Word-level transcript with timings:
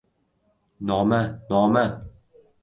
—Noma, 0.91 1.19
noma! 1.51 1.85